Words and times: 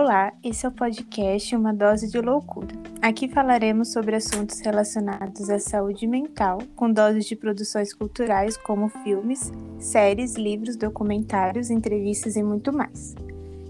Olá, 0.00 0.32
esse 0.44 0.64
é 0.64 0.68
o 0.68 0.72
podcast 0.72 1.56
Uma 1.56 1.74
Dose 1.74 2.08
de 2.08 2.20
Loucura. 2.20 2.68
Aqui 3.02 3.26
falaremos 3.28 3.92
sobre 3.92 4.14
assuntos 4.14 4.60
relacionados 4.60 5.50
à 5.50 5.58
saúde 5.58 6.06
mental, 6.06 6.58
com 6.76 6.88
doses 6.88 7.26
de 7.26 7.34
produções 7.34 7.92
culturais 7.92 8.56
como 8.56 8.88
filmes, 9.02 9.52
séries, 9.80 10.36
livros, 10.36 10.76
documentários, 10.76 11.68
entrevistas 11.68 12.36
e 12.36 12.44
muito 12.44 12.72
mais. 12.72 13.16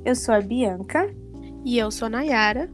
Eu 0.04 0.14
sou 0.14 0.34
a 0.34 0.40
Bianca. 0.42 1.10
E 1.64 1.78
eu 1.78 1.90
sou 1.90 2.04
a 2.04 2.10
Nayara. 2.10 2.68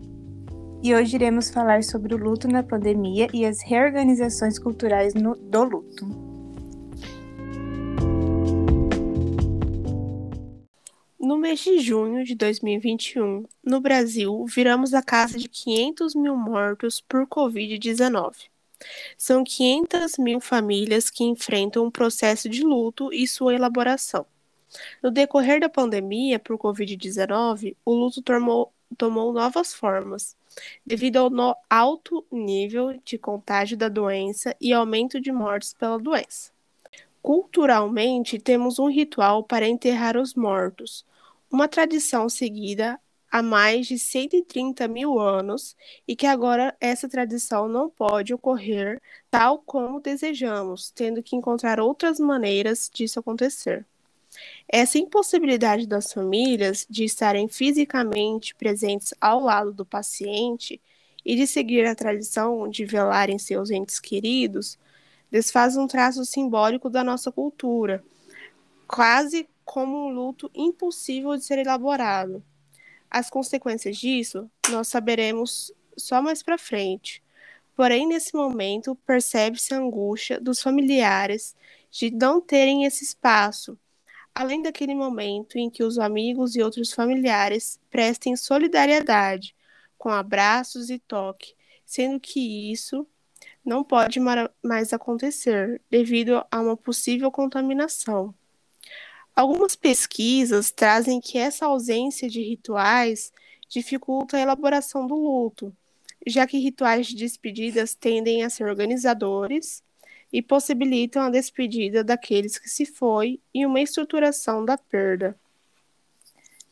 E 0.83 0.93
hoje 0.93 1.15
iremos 1.15 1.49
falar 1.49 1.85
sobre 1.85 2.13
o 2.13 2.19
luto 2.19 2.49
na 2.49 2.65
pandemia 2.65 3.29
e 3.33 3.47
as 3.47 3.63
reorganizações 3.63 4.59
culturais 4.59 5.15
no, 5.15 5.37
do 5.37 5.63
luto. 5.63 6.24
No 11.35 11.41
mês 11.41 11.59
de 11.59 11.81
junho 11.81 12.25
de 12.25 12.37
2021, 12.37 13.45
no 13.61 13.81
Brasil, 13.81 14.47
viramos 14.47 14.95
a 14.95 15.03
casa 15.03 15.37
de 15.37 15.49
500 15.49 16.15
mil 16.15 16.37
mortos 16.37 17.01
por 17.01 17.27
Covid-19. 17.27 18.37
São 19.19 19.43
500 19.43 20.17
mil 20.17 20.39
famílias 20.39 21.11
que 21.11 21.25
enfrentam 21.25 21.87
um 21.87 21.91
processo 21.91 22.49
de 22.49 22.63
luto 22.63 23.13
e 23.13 23.27
sua 23.27 23.53
elaboração. 23.53 24.25
No 25.03 25.11
decorrer 25.11 25.59
da 25.59 25.69
pandemia 25.69 26.39
por 26.39 26.57
Covid-19, 26.57 27.77
o 27.85 27.95
luto 27.95 28.23
tomou, 28.23 28.73
tomou 28.97 29.33
novas 29.33 29.75
formas, 29.75 30.37
devido 30.87 31.17
ao 31.17 31.57
alto 31.69 32.25
nível 32.31 32.97
de 33.05 33.19
contágio 33.19 33.77
da 33.77 33.89
doença 33.89 34.55
e 34.61 34.73
aumento 34.73 35.21
de 35.21 35.33
mortes 35.33 35.75
pela 35.75 35.99
doença. 35.99 36.53
Culturalmente, 37.21 38.39
temos 38.39 38.79
um 38.79 38.89
ritual 38.89 39.43
para 39.43 39.67
enterrar 39.67 40.17
os 40.17 40.35
mortos, 40.35 41.05
uma 41.55 41.69
tradição 41.69 42.29
seguida 42.29 43.01
há 43.31 43.41
mais 43.41 43.87
de 43.87 43.97
130 43.97 44.89
mil 44.89 45.21
anos 45.21 45.77
e 46.07 46.17
que 46.17 46.27
agora 46.27 46.77
essa 46.81 47.09
tradição 47.09 47.69
não 47.69 47.89
pode 47.89 48.35
ocorrer 48.35 49.01
tal 49.31 49.59
como 49.59 50.01
desejamos, 50.01 50.91
tendo 50.91 51.23
que 51.23 51.37
encontrar 51.37 51.79
outras 51.79 52.19
maneiras 52.19 52.91
disso 52.93 53.21
acontecer. 53.21 53.87
Essa 54.69 54.99
impossibilidade 54.99 55.87
das 55.87 56.13
famílias 56.13 56.85
de 56.91 57.05
estarem 57.05 57.47
fisicamente 57.47 58.53
presentes 58.57 59.15
ao 59.21 59.39
lado 59.39 59.73
do 59.73 59.87
paciente 59.87 60.81
e 61.25 61.37
de 61.37 61.47
seguir 61.47 61.87
a 61.87 61.95
tradição 61.95 62.69
de 62.69 62.85
velarem 62.85 63.39
seus 63.39 63.71
entes 63.71 64.01
queridos 64.01 64.77
desfaz 65.31 65.77
um 65.77 65.87
traço 65.87 66.25
simbólico 66.25 66.91
da 66.91 67.05
nossa 67.05 67.31
cultura, 67.31 68.03
quase 68.87 69.49
como 69.65 70.07
um 70.07 70.11
luto 70.11 70.51
impossível 70.55 71.37
de 71.37 71.45
ser 71.45 71.59
elaborado. 71.59 72.43
As 73.11 73.31
consequências 73.31 73.97
disso 73.97 74.51
nós 74.71 74.89
saberemos 74.89 75.73
só 75.97 76.21
mais 76.21 76.43
para 76.43 76.59
frente. 76.59 77.23
Porém, 77.77 78.07
nesse 78.07 78.35
momento, 78.35 78.95
percebe-se 79.07 79.75
a 79.75 79.79
angústia 79.79 80.41
dos 80.41 80.61
familiares 80.61 81.57
de 81.91 82.11
não 82.11 82.41
terem 82.41 82.85
esse 82.85 83.05
espaço, 83.05 83.79
além 84.35 84.63
daquele 84.63 84.95
momento 84.95 85.59
em 85.59 85.71
que 85.71 85.83
os 85.83 85.99
amigos 85.99 86.57
e 86.57 86.63
outros 86.63 86.93
familiares 86.93 87.81
prestem 87.91 88.37
solidariedade, 88.37 89.55
com 89.97 90.11
abraços 90.11 90.91
e 90.91 90.99
toque, 90.99 91.55
sendo 91.85 92.19
que 92.21 92.73
isso 92.73 93.07
não 93.65 93.83
pode 93.83 94.21
mais 94.63 94.93
acontecer 94.93 95.81
devido 95.91 96.45
a 96.51 96.61
uma 96.61 96.77
possível 96.77 97.31
contaminação. 97.31 98.35
Algumas 99.35 99.75
pesquisas 99.75 100.71
trazem 100.71 101.21
que 101.21 101.39
essa 101.39 101.67
ausência 101.67 102.29
de 102.29 102.41
rituais 102.41 103.33
dificulta 103.69 104.37
a 104.37 104.41
elaboração 104.41 105.07
do 105.07 105.17
luto, 105.17 105.75
já 106.25 106.47
que 106.47 106.59
rituais 106.59 107.09
de 107.09 107.17
despedidas 107.17 107.95
tendem 107.95 108.45
a 108.45 108.51
ser 108.51 108.65
organizadores 108.65 109.83
e 110.33 110.41
possibilitam 110.41 111.23
a 111.23 111.31
despedida 111.31 112.05
daqueles 112.05 112.59
que 112.59 112.69
se 112.69 112.87
foi 112.87 113.41
e 113.53 113.67
uma 113.67 113.81
estruturação 113.81 114.65
da 114.65 114.79
perda. 114.79 115.37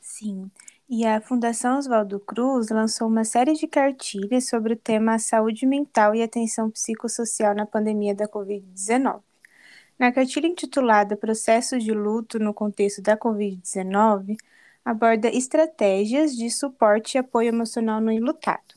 Sim, 0.00 0.48
e 0.88 1.04
a 1.06 1.20
Fundação 1.20 1.78
Oswaldo 1.78 2.20
Cruz 2.20 2.68
lançou 2.68 3.08
uma 3.08 3.24
série 3.24 3.54
de 3.54 3.66
cartilhas 3.66 4.48
sobre 4.48 4.74
o 4.74 4.76
tema 4.76 5.18
saúde 5.18 5.66
mental 5.66 6.14
e 6.14 6.22
atenção 6.22 6.70
psicossocial 6.70 7.54
na 7.54 7.66
pandemia 7.66 8.14
da 8.14 8.28
Covid-19. 8.28 9.20
Na 10.02 10.10
cartilha 10.10 10.48
intitulada 10.48 11.16
Processos 11.16 11.84
de 11.84 11.92
Luto 11.92 12.40
no 12.40 12.52
Contexto 12.52 13.00
da 13.00 13.16
Covid-19, 13.16 14.36
aborda 14.84 15.28
estratégias 15.28 16.34
de 16.34 16.50
suporte 16.50 17.14
e 17.14 17.18
apoio 17.18 17.50
emocional 17.50 18.00
no 18.00 18.10
enlutado. 18.10 18.74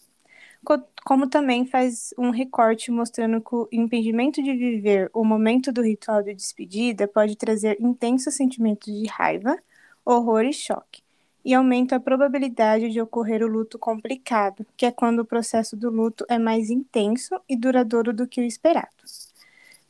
Como 1.04 1.28
também 1.28 1.66
faz 1.66 2.14
um 2.16 2.30
recorte 2.30 2.92
mostrando 2.92 3.42
que 3.42 3.56
o 3.56 3.68
impedimento 3.72 4.40
de 4.44 4.54
viver 4.54 5.10
o 5.16 5.26
momento 5.26 5.72
do 5.72 5.82
ritual 5.82 6.22
de 6.22 6.36
despedida 6.36 7.08
pode 7.08 7.36
trazer 7.36 7.76
intensos 7.82 8.36
sentimentos 8.36 8.94
de 8.94 9.08
raiva, 9.08 9.58
horror 10.06 10.44
e 10.44 10.54
choque, 10.54 11.02
e 11.44 11.56
aumenta 11.56 11.96
a 11.96 12.00
probabilidade 12.00 12.92
de 12.92 13.02
ocorrer 13.02 13.42
o 13.42 13.48
luto 13.48 13.80
complicado, 13.80 14.64
que 14.78 14.86
é 14.86 14.92
quando 14.92 15.22
o 15.22 15.26
processo 15.26 15.76
do 15.76 15.90
luto 15.90 16.24
é 16.30 16.38
mais 16.38 16.70
intenso 16.70 17.34
e 17.50 17.58
duradouro 17.58 18.14
do 18.14 18.28
que 18.28 18.40
o 18.40 18.44
esperado 18.44 18.94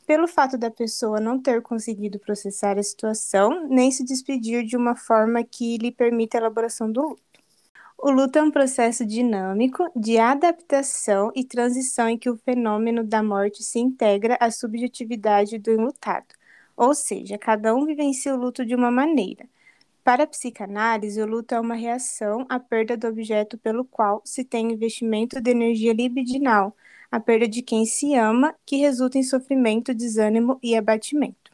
pelo 0.06 0.28
fato 0.28 0.56
da 0.56 0.70
pessoa 0.70 1.20
não 1.20 1.40
ter 1.40 1.60
conseguido 1.62 2.18
processar 2.18 2.78
a 2.78 2.82
situação, 2.82 3.68
nem 3.68 3.90
se 3.90 4.04
despedir 4.04 4.64
de 4.64 4.76
uma 4.76 4.94
forma 4.96 5.42
que 5.44 5.76
lhe 5.78 5.90
permita 5.90 6.38
a 6.38 6.40
elaboração 6.40 6.90
do 6.90 7.02
luto. 7.02 7.22
O 7.98 8.10
luto 8.10 8.38
é 8.38 8.42
um 8.42 8.50
processo 8.50 9.04
dinâmico 9.06 9.90
de 9.96 10.18
adaptação 10.18 11.32
e 11.34 11.42
transição 11.44 12.08
em 12.08 12.18
que 12.18 12.30
o 12.30 12.36
fenômeno 12.36 13.02
da 13.02 13.22
morte 13.22 13.64
se 13.64 13.78
integra 13.78 14.36
à 14.40 14.50
subjetividade 14.50 15.58
do 15.58 15.70
enlutado, 15.72 16.26
ou 16.76 16.94
seja, 16.94 17.38
cada 17.38 17.74
um 17.74 17.86
vivencia 17.86 18.34
o 18.34 18.38
luto 18.38 18.64
de 18.64 18.74
uma 18.74 18.90
maneira. 18.90 19.48
Para 20.04 20.24
a 20.24 20.26
psicanálise, 20.26 21.20
o 21.20 21.26
luto 21.26 21.54
é 21.54 21.60
uma 21.60 21.74
reação 21.74 22.46
à 22.48 22.60
perda 22.60 22.96
do 22.96 23.08
objeto 23.08 23.58
pelo 23.58 23.84
qual 23.84 24.22
se 24.24 24.44
tem 24.44 24.72
investimento 24.72 25.40
de 25.40 25.50
energia 25.50 25.92
libidinal, 25.92 26.76
a 27.10 27.20
perda 27.20 27.48
de 27.48 27.62
quem 27.62 27.86
se 27.86 28.14
ama, 28.14 28.54
que 28.64 28.76
resulta 28.76 29.18
em 29.18 29.22
sofrimento, 29.22 29.94
desânimo 29.94 30.58
e 30.62 30.76
abatimento. 30.76 31.50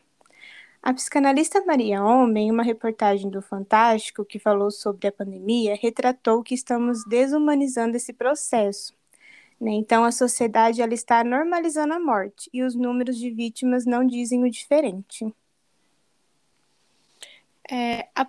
A 0.83 0.93
psicanalista 0.93 1.65
Maria 1.65 2.03
Homem, 2.03 2.49
em 2.49 2.51
uma 2.51 2.65
reportagem 2.65 3.31
do 3.31 3.41
Fantástico 3.41 4.25
que 4.25 4.39
falou 4.39 4.71
sobre 4.71 5.07
a 5.07 5.13
pandemia, 5.13 5.79
retratou 5.81 6.43
que 6.43 6.55
estamos 6.55 7.05
desumanizando 7.09 7.97
esse 7.97 8.13
processo. 8.13 8.93
Né? 9.61 9.71
Então, 9.73 10.03
a 10.03 10.11
sociedade 10.11 10.83
ela 10.83 10.93
está 10.93 11.23
normalizando 11.23 11.95
a 11.95 12.01
morte 12.01 12.51
e 12.53 12.65
os 12.65 12.75
números 12.75 13.17
de 13.17 13.31
vítimas 13.31 13.87
não 13.87 14.05
dizem 14.05 14.43
o 14.43 14.51
diferente. 14.51 15.33
É, 17.75 18.07
a, 18.15 18.27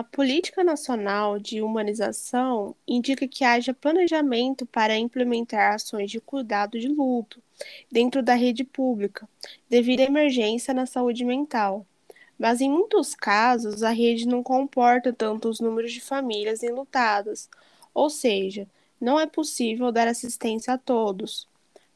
a, 0.00 0.04
política 0.10 0.64
nacional 0.64 1.38
de 1.38 1.62
humanização 1.62 2.74
indica 2.84 3.28
que 3.28 3.44
haja 3.44 3.72
planejamento 3.72 4.66
para 4.66 4.98
implementar 4.98 5.74
ações 5.74 6.10
de 6.10 6.20
cuidado 6.20 6.80
de 6.80 6.88
luto 6.88 7.40
dentro 7.88 8.24
da 8.24 8.34
rede 8.34 8.64
pública, 8.64 9.28
devido 9.70 10.00
à 10.00 10.02
emergência 10.02 10.74
na 10.74 10.84
saúde 10.84 11.24
mental. 11.24 11.86
Mas 12.36 12.60
em 12.60 12.68
muitos 12.68 13.14
casos, 13.14 13.84
a 13.84 13.90
rede 13.90 14.26
não 14.26 14.42
comporta 14.42 15.12
tantos 15.12 15.60
números 15.60 15.92
de 15.92 16.00
famílias 16.00 16.64
enlutadas, 16.64 17.48
ou 17.94 18.10
seja, 18.10 18.66
não 19.00 19.20
é 19.20 19.28
possível 19.28 19.92
dar 19.92 20.08
assistência 20.08 20.74
a 20.74 20.78
todos. 20.78 21.46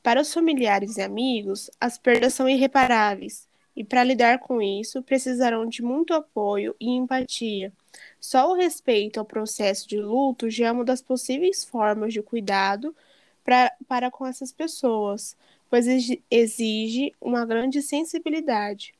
Para 0.04 0.20
os 0.20 0.32
familiares 0.32 0.98
e 0.98 1.02
amigos, 1.02 1.68
as 1.80 1.98
perdas 1.98 2.32
são 2.34 2.48
irreparáveis 2.48 3.45
e 3.76 3.84
para 3.84 4.02
lidar 4.02 4.38
com 4.38 4.62
isso 4.62 5.02
precisarão 5.02 5.66
de 5.66 5.82
muito 5.82 6.14
apoio 6.14 6.74
e 6.80 6.90
empatia. 6.90 7.72
Só 8.18 8.50
o 8.50 8.54
respeito 8.54 9.20
ao 9.20 9.26
processo 9.26 9.86
de 9.88 10.00
luto 10.00 10.48
já 10.48 10.68
é 10.68 10.72
uma 10.72 10.84
das 10.84 11.02
possíveis 11.02 11.64
formas 11.64 12.12
de 12.12 12.22
cuidado 12.22 12.96
pra, 13.44 13.72
para 13.86 14.10
com 14.10 14.26
essas 14.26 14.50
pessoas, 14.50 15.36
pois 15.68 15.86
exige 16.30 17.12
uma 17.20 17.44
grande 17.44 17.82
sensibilidade. 17.82 18.94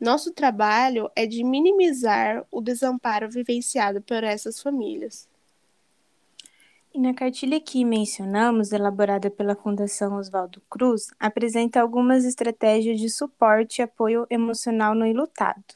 Nosso 0.00 0.32
trabalho 0.32 1.10
é 1.14 1.26
de 1.26 1.44
minimizar 1.44 2.44
o 2.50 2.60
desamparo 2.60 3.30
vivenciado 3.30 4.00
por 4.02 4.24
essas 4.24 4.60
famílias. 4.60 5.28
E 6.94 7.00
na 7.00 7.12
cartilha 7.12 7.60
que 7.60 7.84
mencionamos, 7.84 8.70
elaborada 8.70 9.28
pela 9.28 9.56
Fundação 9.56 10.16
Oswaldo 10.16 10.62
Cruz, 10.70 11.08
apresenta 11.18 11.80
algumas 11.80 12.24
estratégias 12.24 13.00
de 13.00 13.10
suporte 13.10 13.80
e 13.80 13.82
apoio 13.82 14.24
emocional 14.30 14.94
no 14.94 15.04
enlutado. 15.04 15.74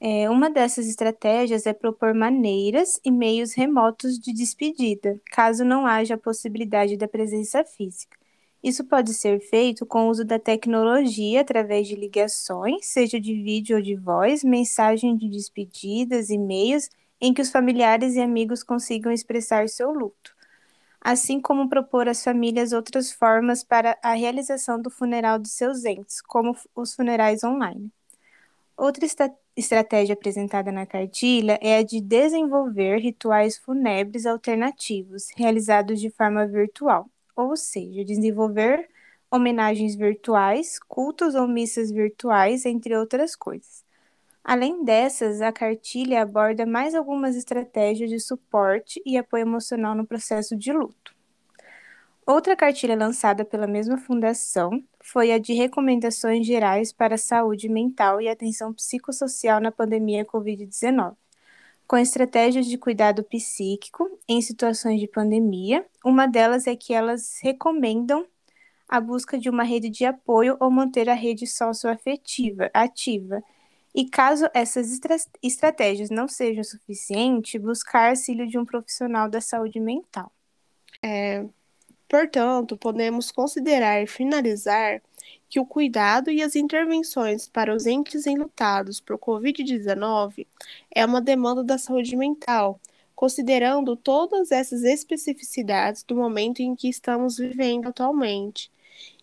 É, 0.00 0.28
uma 0.28 0.50
dessas 0.50 0.88
estratégias 0.88 1.64
é 1.64 1.72
propor 1.72 2.12
maneiras 2.12 3.00
e 3.04 3.10
meios 3.12 3.54
remotos 3.54 4.18
de 4.18 4.32
despedida, 4.32 5.20
caso 5.30 5.64
não 5.64 5.86
haja 5.86 6.14
a 6.14 6.18
possibilidade 6.18 6.96
da 6.96 7.06
presença 7.06 7.62
física. 7.62 8.18
Isso 8.60 8.82
pode 8.82 9.14
ser 9.14 9.38
feito 9.38 9.86
com 9.86 10.06
o 10.06 10.10
uso 10.10 10.24
da 10.24 10.40
tecnologia 10.40 11.42
através 11.42 11.86
de 11.86 11.94
ligações, 11.94 12.84
seja 12.86 13.20
de 13.20 13.32
vídeo 13.32 13.76
ou 13.76 13.82
de 13.82 13.94
voz, 13.94 14.42
mensagem 14.42 15.16
de 15.16 15.28
despedidas, 15.28 16.30
e-mails 16.30 16.90
em 17.20 17.32
que 17.32 17.42
os 17.42 17.50
familiares 17.50 18.14
e 18.14 18.20
amigos 18.20 18.62
consigam 18.62 19.12
expressar 19.12 19.68
seu 19.68 19.92
luto, 19.92 20.34
assim 21.00 21.40
como 21.40 21.68
propor 21.68 22.08
às 22.08 22.22
famílias 22.22 22.72
outras 22.72 23.12
formas 23.12 23.64
para 23.64 23.98
a 24.02 24.14
realização 24.14 24.80
do 24.80 24.90
funeral 24.90 25.38
de 25.38 25.48
seus 25.48 25.84
entes, 25.84 26.20
como 26.20 26.56
os 26.74 26.94
funerais 26.94 27.44
online. 27.44 27.90
Outra 28.76 29.06
estratégia 29.56 30.12
apresentada 30.12 30.70
na 30.70 30.84
cartilha 30.84 31.58
é 31.62 31.78
a 31.78 31.82
de 31.82 32.00
desenvolver 32.00 32.98
rituais 32.98 33.56
fúnebres 33.56 34.26
alternativos, 34.26 35.28
realizados 35.34 35.98
de 36.00 36.10
forma 36.10 36.46
virtual, 36.46 37.08
ou 37.34 37.56
seja, 37.56 38.04
desenvolver 38.04 38.88
homenagens 39.30 39.94
virtuais, 39.96 40.78
cultos 40.78 41.34
ou 41.34 41.48
missas 41.48 41.90
virtuais, 41.90 42.66
entre 42.66 42.94
outras 42.96 43.34
coisas. 43.34 43.85
Além 44.48 44.84
dessas, 44.84 45.42
a 45.42 45.50
cartilha 45.50 46.22
aborda 46.22 46.64
mais 46.64 46.94
algumas 46.94 47.34
estratégias 47.34 48.08
de 48.08 48.20
suporte 48.20 49.02
e 49.04 49.18
apoio 49.18 49.40
emocional 49.40 49.92
no 49.92 50.06
processo 50.06 50.56
de 50.56 50.72
luto. 50.72 51.12
Outra 52.24 52.54
cartilha 52.54 52.94
lançada 52.94 53.44
pela 53.44 53.66
mesma 53.66 53.98
fundação 53.98 54.84
foi 55.02 55.32
a 55.32 55.38
de 55.38 55.52
Recomendações 55.52 56.46
Gerais 56.46 56.92
para 56.92 57.16
a 57.16 57.18
Saúde 57.18 57.68
Mental 57.68 58.20
e 58.20 58.28
Atenção 58.28 58.72
Psicossocial 58.72 59.60
na 59.60 59.72
Pandemia 59.72 60.24
Covid-19, 60.24 61.16
com 61.84 61.96
estratégias 61.96 62.66
de 62.66 62.78
cuidado 62.78 63.24
psíquico 63.24 64.08
em 64.28 64.40
situações 64.40 65.00
de 65.00 65.08
pandemia. 65.08 65.84
Uma 66.04 66.28
delas 66.28 66.68
é 66.68 66.76
que 66.76 66.94
elas 66.94 67.40
recomendam 67.42 68.24
a 68.88 69.00
busca 69.00 69.36
de 69.36 69.50
uma 69.50 69.64
rede 69.64 69.90
de 69.90 70.04
apoio 70.04 70.56
ou 70.60 70.70
manter 70.70 71.08
a 71.08 71.14
rede 71.14 71.48
socioafetiva 71.48 72.70
ativa. 72.72 73.42
E 73.96 74.08
caso 74.08 74.46
essas 74.54 74.92
estra 74.92 75.16
estratégias 75.42 76.10
não 76.10 76.28
sejam 76.28 76.62
suficientes, 76.62 77.60
buscar 77.60 78.10
auxílio 78.10 78.46
de 78.46 78.58
um 78.58 78.64
profissional 78.64 79.28
da 79.28 79.40
saúde 79.40 79.80
mental. 79.80 80.30
É, 81.02 81.44
Portanto, 82.08 82.76
podemos 82.76 83.32
considerar 83.32 84.00
e 84.02 84.06
finalizar 84.06 85.02
que 85.48 85.58
o 85.58 85.66
cuidado 85.66 86.30
e 86.30 86.40
as 86.40 86.54
intervenções 86.54 87.48
para 87.48 87.74
os 87.74 87.84
entes 87.84 88.26
enlutados 88.26 89.00
por 89.00 89.18
Covid-19 89.18 90.46
é 90.94 91.04
uma 91.04 91.20
demanda 91.20 91.64
da 91.64 91.78
saúde 91.78 92.16
mental, 92.16 92.80
considerando 93.14 93.96
todas 93.96 94.52
essas 94.52 94.84
especificidades 94.84 96.04
do 96.04 96.14
momento 96.14 96.60
em 96.60 96.76
que 96.76 96.88
estamos 96.88 97.38
vivendo 97.38 97.88
atualmente, 97.88 98.70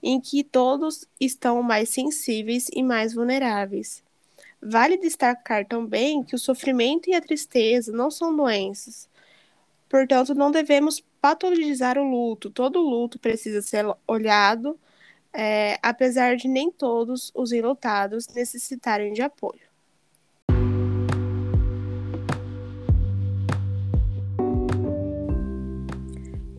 em 0.01 0.19
que 0.19 0.43
todos 0.43 1.07
estão 1.19 1.63
mais 1.63 1.87
sensíveis 1.89 2.67
e 2.73 2.83
mais 2.83 3.13
vulneráveis. 3.13 4.02
Vale 4.65 4.97
destacar 4.97 5.65
também 5.65 6.23
que 6.23 6.35
o 6.35 6.39
sofrimento 6.39 7.09
e 7.09 7.13
a 7.13 7.21
tristeza 7.21 7.91
não 7.91 8.09
são 8.09 8.35
doenças, 8.35 9.09
Portanto, 9.93 10.33
não 10.33 10.49
devemos 10.49 11.03
patologizar 11.21 11.99
o 11.99 12.03
luto. 12.03 12.49
Todo 12.49 12.81
luto 12.81 13.19
precisa 13.19 13.61
ser 13.61 13.85
olhado, 14.07 14.75
é, 15.31 15.77
apesar 15.83 16.35
de 16.35 16.47
nem 16.47 16.71
todos 16.71 17.31
os 17.35 17.51
enlutados 17.51 18.27
necessitarem 18.29 19.13
de 19.13 19.21
apoio. 19.21 19.61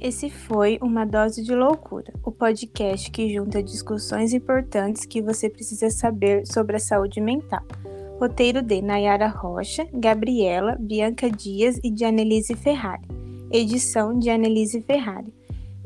Esse 0.01 0.31
foi 0.31 0.79
Uma 0.81 1.05
Dose 1.05 1.43
de 1.43 1.57
Loucura, 1.57 2.15
o 2.23 2.31
podcast 2.31 3.11
que 3.11 3.35
junta 3.35 3.61
discussões 3.61 4.33
importantes 4.33 5.05
que 5.05 5.21
você 5.21 5.51
precisa 5.51 5.91
saber 5.91 6.47
sobre 6.47 6.77
a 6.77 6.79
saúde 6.79 7.21
mental. 7.21 7.67
Roteiro 8.19 8.63
de 8.63 8.81
Nayara 8.81 9.29
Rocha, 9.29 9.87
Gabriela, 9.93 10.77
Bianca 10.79 11.31
Dias 11.31 11.79
e 11.83 11.91
de 11.91 12.05
Annelise 12.05 12.55
Ferrari 12.55 13.25
edição 13.57 14.19
de 14.19 14.31
Annelise 14.31 14.81
Ferrari. 14.81 15.33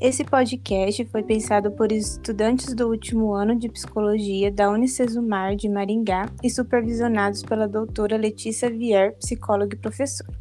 Esse 0.00 0.24
podcast 0.24 1.04
foi 1.06 1.22
pensado 1.22 1.70
por 1.72 1.92
estudantes 1.92 2.74
do 2.74 2.88
último 2.88 3.34
ano 3.34 3.54
de 3.54 3.68
psicologia 3.68 4.50
da 4.50 4.70
Unicesumar 4.70 5.54
de 5.54 5.68
Maringá 5.68 6.30
e 6.42 6.48
supervisionados 6.48 7.42
pela 7.42 7.68
doutora 7.68 8.16
Letícia 8.16 8.70
Vier, 8.70 9.14
psicóloga 9.18 9.74
e 9.74 9.78
professora. 9.78 10.32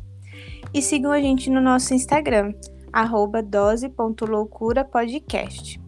E 0.74 0.82
sigam 0.82 1.12
a 1.12 1.20
gente 1.20 1.50
no 1.50 1.60
nosso 1.60 1.94
Instagram, 1.94 2.54
dose.loucurapodcast. 3.50 5.87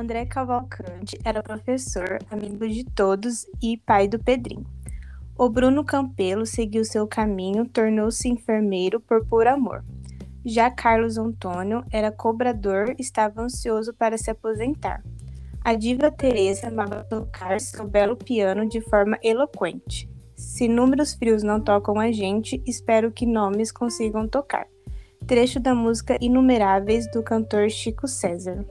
André 0.00 0.24
Cavalcante 0.24 1.18
era 1.22 1.42
professor, 1.42 2.18
amigo 2.30 2.66
de 2.66 2.84
todos 2.84 3.46
e 3.62 3.76
pai 3.76 4.08
do 4.08 4.18
Pedrinho. 4.18 4.64
O 5.36 5.50
Bruno 5.50 5.84
Campelo 5.84 6.46
seguiu 6.46 6.86
seu 6.86 7.06
caminho, 7.06 7.66
tornou-se 7.68 8.26
enfermeiro 8.26 8.98
por 8.98 9.26
puro 9.26 9.50
amor. 9.50 9.84
Já 10.42 10.70
Carlos 10.70 11.18
Antônio 11.18 11.84
era 11.92 12.10
cobrador, 12.10 12.94
estava 12.98 13.42
ansioso 13.42 13.92
para 13.92 14.16
se 14.16 14.30
aposentar. 14.30 15.04
A 15.62 15.74
diva 15.74 16.10
Teresa 16.10 16.68
amava 16.68 17.04
tocar 17.04 17.60
seu 17.60 17.86
belo 17.86 18.16
piano 18.16 18.66
de 18.66 18.80
forma 18.80 19.18
eloquente. 19.22 20.08
Se 20.34 20.66
números 20.66 21.12
frios 21.12 21.42
não 21.42 21.60
tocam 21.60 22.00
a 22.00 22.10
gente, 22.10 22.62
espero 22.66 23.12
que 23.12 23.26
nomes 23.26 23.70
consigam 23.70 24.26
tocar. 24.26 24.66
Trecho 25.26 25.60
da 25.60 25.74
música 25.74 26.16
Inumeráveis 26.22 27.10
do 27.10 27.22
cantor 27.22 27.68
Chico 27.68 28.08
César. 28.08 28.64